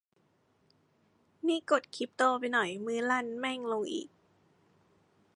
[1.47, 4.09] นี่กดคริปโตไปหน่อย มือลั่น แม่งลงอีก